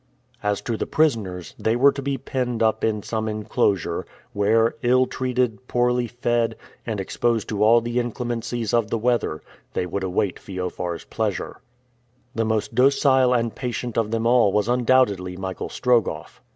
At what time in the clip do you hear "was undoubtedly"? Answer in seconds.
14.51-15.37